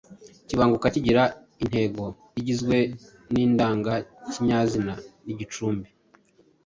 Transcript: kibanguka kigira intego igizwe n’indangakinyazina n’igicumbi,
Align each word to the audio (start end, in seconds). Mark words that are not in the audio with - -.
kibanguka 0.47 0.87
kigira 0.93 1.23
intego 1.63 2.03
igizwe 2.39 2.77
n’indangakinyazina 3.31 4.93
n’igicumbi, 5.25 5.89